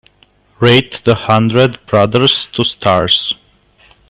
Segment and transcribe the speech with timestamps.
[0.59, 3.35] Rate The Hundred Brothers two stars.